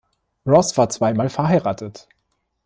[0.47, 2.07] Ross war zweimal verheiratet.